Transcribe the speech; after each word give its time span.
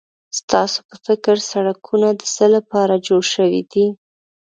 ستاسو 0.39 0.79
په 0.89 0.95
فکر 1.05 1.35
سړکونه 1.51 2.07
د 2.19 2.21
څه 2.35 2.45
لپاره 2.55 3.03
جوړ 3.07 3.21
شوي 3.33 3.61
دي؟ 3.71 3.85